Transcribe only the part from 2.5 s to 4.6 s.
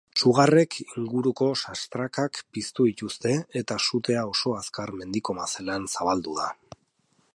piztu dituzte eta sutea oso